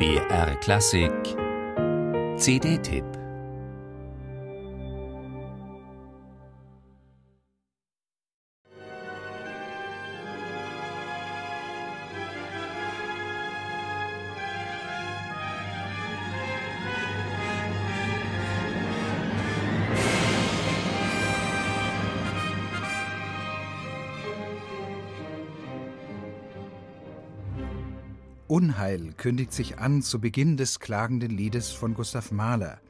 BR 0.00 0.54
Klassik. 0.62 1.36
CD-Tipp 2.38 3.19
Unheil 28.50 29.12
kündigt 29.12 29.52
sich 29.52 29.78
an 29.78 30.02
zu 30.02 30.20
Beginn 30.20 30.56
des 30.56 30.80
klagenden 30.80 31.30
Liedes 31.30 31.70
von 31.70 31.94
Gustav 31.94 32.32
Mahler. 32.32 32.80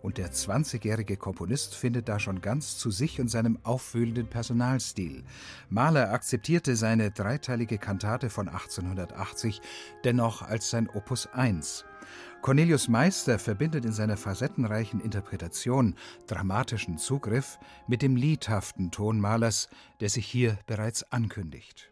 Und 0.00 0.16
der 0.16 0.32
20-jährige 0.32 1.18
Komponist 1.18 1.74
findet 1.74 2.08
da 2.08 2.18
schon 2.18 2.40
ganz 2.40 2.78
zu 2.78 2.90
sich 2.90 3.20
und 3.20 3.28
seinem 3.28 3.58
aufwühlenden 3.62 4.28
Personalstil. 4.28 5.22
Mahler 5.68 6.10
akzeptierte 6.10 6.74
seine 6.74 7.10
dreiteilige 7.10 7.76
Kantate 7.76 8.30
von 8.30 8.48
1880 8.48 9.60
dennoch 10.04 10.40
als 10.40 10.70
sein 10.70 10.88
Opus 10.88 11.26
1. 11.26 11.84
Cornelius 12.40 12.88
Meister 12.88 13.38
verbindet 13.38 13.84
in 13.84 13.92
seiner 13.92 14.16
facettenreichen 14.16 15.02
Interpretation 15.02 15.96
dramatischen 16.28 16.96
Zugriff 16.96 17.58
mit 17.86 18.00
dem 18.00 18.16
liedhaften 18.16 18.90
Ton 18.90 19.20
Mahlers, 19.20 19.68
der 20.00 20.08
sich 20.08 20.24
hier 20.24 20.58
bereits 20.66 21.12
ankündigt. 21.12 21.90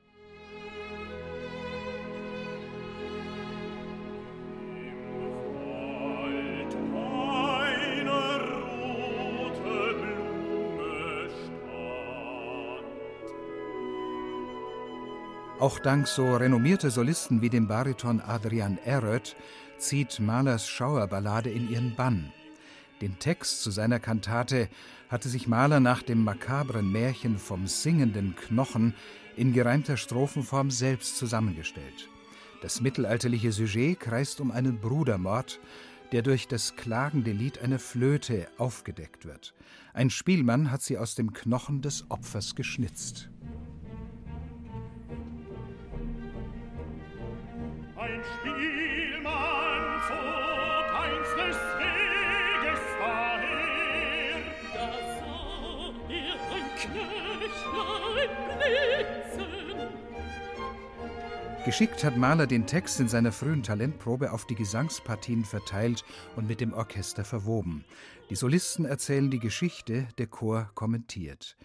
Auch 15.60 15.80
dank 15.80 16.06
so 16.06 16.36
renommierter 16.36 16.88
Solisten 16.88 17.42
wie 17.42 17.50
dem 17.50 17.66
Bariton 17.66 18.20
Adrian 18.20 18.78
Eröth 18.84 19.34
zieht 19.76 20.20
Mahlers 20.20 20.68
Schauerballade 20.68 21.50
in 21.50 21.68
ihren 21.68 21.96
Bann. 21.96 22.32
Den 23.00 23.18
Text 23.18 23.62
zu 23.62 23.72
seiner 23.72 23.98
Kantate 23.98 24.68
hatte 25.08 25.28
sich 25.28 25.48
Mahler 25.48 25.80
nach 25.80 26.04
dem 26.04 26.22
makabren 26.22 26.92
Märchen 26.92 27.38
vom 27.38 27.66
singenden 27.66 28.36
Knochen 28.36 28.94
in 29.36 29.52
gereimter 29.52 29.96
Strophenform 29.96 30.70
selbst 30.70 31.16
zusammengestellt. 31.16 32.08
Das 32.62 32.80
mittelalterliche 32.80 33.50
Sujet 33.50 33.98
kreist 33.98 34.40
um 34.40 34.52
einen 34.52 34.78
Brudermord, 34.78 35.58
der 36.12 36.22
durch 36.22 36.46
das 36.46 36.76
klagende 36.76 37.32
Lied 37.32 37.58
einer 37.58 37.80
Flöte 37.80 38.46
aufgedeckt 38.58 39.26
wird. 39.26 39.54
Ein 39.92 40.10
Spielmann 40.10 40.70
hat 40.70 40.82
sie 40.82 40.98
aus 40.98 41.16
dem 41.16 41.32
Knochen 41.32 41.82
des 41.82 42.08
Opfers 42.10 42.54
geschnitzt. 42.54 43.28
Geschickt 61.68 62.02
hat 62.02 62.16
Mahler 62.16 62.46
den 62.46 62.66
Text 62.66 62.98
in 62.98 63.08
seiner 63.08 63.30
frühen 63.30 63.62
Talentprobe 63.62 64.32
auf 64.32 64.46
die 64.46 64.54
Gesangspartien 64.54 65.44
verteilt 65.44 66.02
und 66.34 66.48
mit 66.48 66.62
dem 66.62 66.72
Orchester 66.72 67.26
verwoben. 67.26 67.84
Die 68.30 68.36
Solisten 68.36 68.86
erzählen 68.86 69.30
die 69.30 69.38
Geschichte, 69.38 70.08
der 70.16 70.28
Chor 70.28 70.70
kommentiert. 70.74 71.58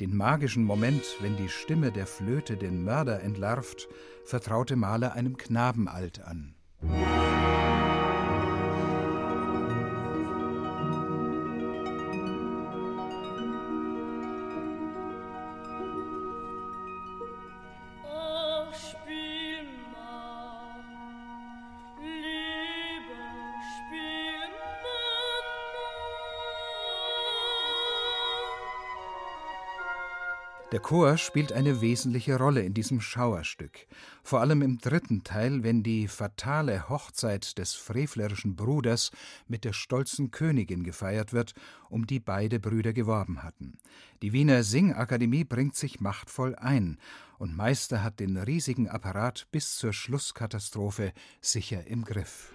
Den 0.00 0.16
magischen 0.16 0.64
Moment, 0.64 1.04
wenn 1.20 1.36
die 1.36 1.48
Stimme 1.48 1.92
der 1.92 2.06
Flöte 2.06 2.56
den 2.56 2.82
Mörder 2.82 3.22
entlarvt, 3.22 3.88
vertraute 4.24 4.74
Mahler 4.74 5.12
einem 5.12 5.36
Knabenalt 5.36 6.20
an. 6.20 6.56
Der 30.74 30.80
Chor 30.80 31.18
spielt 31.18 31.52
eine 31.52 31.80
wesentliche 31.80 32.36
Rolle 32.36 32.62
in 32.62 32.74
diesem 32.74 33.00
Schauerstück, 33.00 33.86
vor 34.24 34.40
allem 34.40 34.60
im 34.60 34.78
dritten 34.78 35.22
Teil, 35.22 35.62
wenn 35.62 35.84
die 35.84 36.08
fatale 36.08 36.88
Hochzeit 36.88 37.58
des 37.58 37.74
frevlerischen 37.74 38.56
Bruders 38.56 39.12
mit 39.46 39.64
der 39.64 39.72
stolzen 39.72 40.32
Königin 40.32 40.82
gefeiert 40.82 41.32
wird, 41.32 41.54
um 41.90 42.08
die 42.08 42.18
beide 42.18 42.58
Brüder 42.58 42.92
geworben 42.92 43.44
hatten. 43.44 43.78
Die 44.20 44.32
Wiener 44.32 44.64
Singakademie 44.64 45.44
bringt 45.44 45.76
sich 45.76 46.00
machtvoll 46.00 46.56
ein, 46.56 46.98
und 47.38 47.56
Meister 47.56 48.02
hat 48.02 48.18
den 48.18 48.36
riesigen 48.36 48.88
Apparat 48.88 49.46
bis 49.52 49.76
zur 49.76 49.92
Schlusskatastrophe 49.92 51.12
sicher 51.40 51.86
im 51.86 52.04
Griff. 52.04 52.52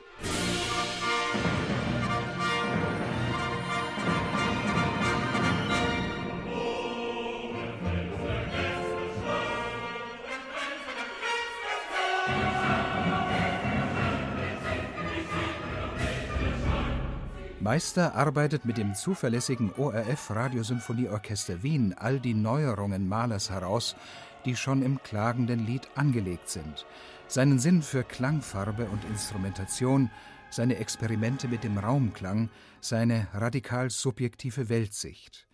Meister 17.69 18.15
arbeitet 18.15 18.65
mit 18.65 18.79
dem 18.79 18.95
zuverlässigen 18.95 19.71
ORF 19.77 20.31
Radiosymphonieorchester 20.31 21.61
Wien 21.61 21.93
all 21.95 22.19
die 22.19 22.33
Neuerungen 22.33 23.07
Mahlers 23.07 23.51
heraus, 23.51 23.95
die 24.43 24.55
schon 24.55 24.81
im 24.81 25.03
klagenden 25.03 25.67
Lied 25.67 25.87
angelegt 25.93 26.49
sind. 26.49 26.87
Seinen 27.27 27.59
Sinn 27.59 27.83
für 27.83 28.03
Klangfarbe 28.03 28.85
und 28.85 29.05
Instrumentation, 29.05 30.09
seine 30.49 30.77
Experimente 30.77 31.47
mit 31.47 31.63
dem 31.63 31.77
Raumklang, 31.77 32.49
seine 32.81 33.27
radikal 33.35 33.91
subjektive 33.91 34.67
Weltsicht. 34.69 35.47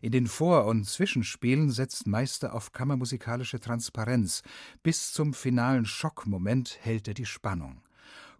In 0.00 0.10
den 0.10 0.26
Vor- 0.26 0.66
und 0.66 0.86
Zwischenspielen 0.86 1.70
setzt 1.70 2.04
Meister 2.08 2.52
auf 2.52 2.72
kammermusikalische 2.72 3.60
Transparenz. 3.60 4.42
Bis 4.82 5.12
zum 5.12 5.34
finalen 5.34 5.86
Schockmoment 5.86 6.78
hält 6.82 7.06
er 7.06 7.14
die 7.14 7.26
Spannung. 7.26 7.80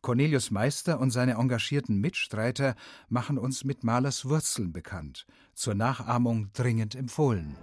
Cornelius 0.03 0.51
Meister 0.51 0.99
und 0.99 1.11
seine 1.11 1.35
engagierten 1.35 2.01
Mitstreiter 2.01 2.75
machen 3.09 3.39
uns 3.39 3.65
mit 3.65 3.85
Mahlers 3.85 4.29
Wurzeln 4.29 4.73
bekannt, 4.73 5.27
zur 5.55 5.75
Nachahmung 5.75 6.51
dringend 6.53 6.95
empfohlen. 6.95 7.57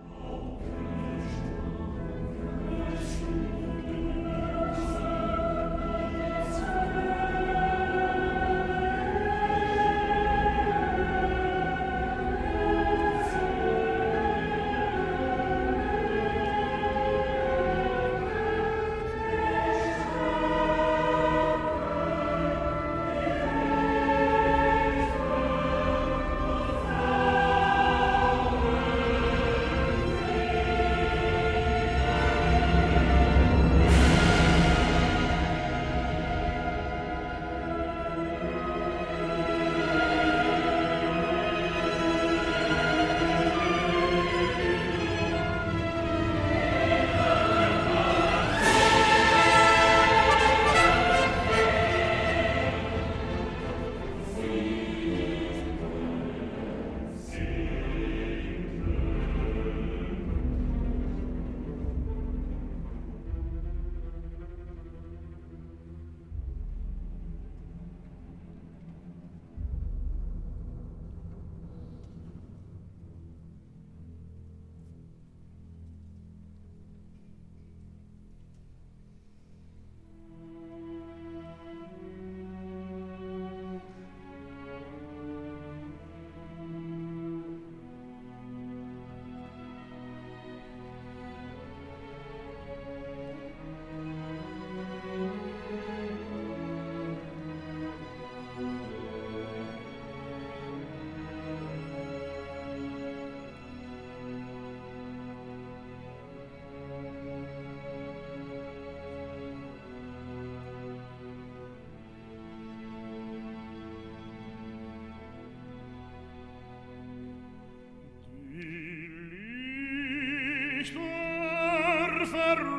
ferro. 122.38 122.77